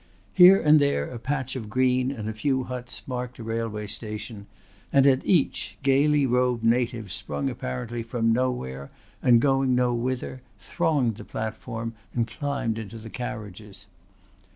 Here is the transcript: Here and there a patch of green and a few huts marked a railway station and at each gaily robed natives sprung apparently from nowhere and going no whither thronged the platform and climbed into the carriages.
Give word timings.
Here 0.33 0.59
and 0.59 0.79
there 0.79 1.11
a 1.11 1.19
patch 1.19 1.55
of 1.55 1.69
green 1.69 2.09
and 2.09 2.27
a 2.27 2.33
few 2.33 2.63
huts 2.63 3.07
marked 3.07 3.37
a 3.37 3.43
railway 3.43 3.85
station 3.85 4.47
and 4.91 5.05
at 5.05 5.23
each 5.23 5.77
gaily 5.83 6.25
robed 6.25 6.63
natives 6.63 7.13
sprung 7.13 7.51
apparently 7.51 8.01
from 8.01 8.33
nowhere 8.33 8.89
and 9.21 9.39
going 9.39 9.75
no 9.75 9.93
whither 9.93 10.41
thronged 10.57 11.17
the 11.17 11.23
platform 11.23 11.93
and 12.15 12.25
climbed 12.25 12.79
into 12.79 12.97
the 12.97 13.11
carriages. 13.11 13.85